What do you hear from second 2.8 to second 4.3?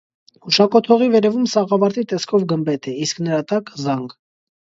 է, իսկ նրա տակ՝ զանգ։